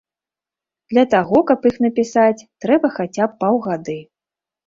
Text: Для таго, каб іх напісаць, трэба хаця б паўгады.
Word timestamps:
Для 0.93 1.03
таго, 1.13 1.37
каб 1.51 1.67
іх 1.69 1.75
напісаць, 1.85 2.47
трэба 2.65 2.87
хаця 2.97 3.25
б 3.31 3.39
паўгады. 3.43 3.99